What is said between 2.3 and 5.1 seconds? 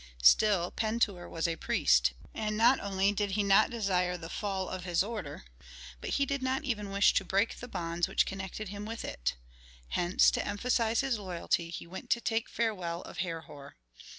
and not only did he not desire the fall of his